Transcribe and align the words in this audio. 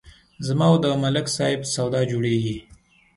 زما 0.47 0.65
او 0.71 0.75
د 0.83 0.85
ملک 1.03 1.27
صاحب 1.37 1.61
سودا 1.73 2.01
جوړېږي 2.11 2.57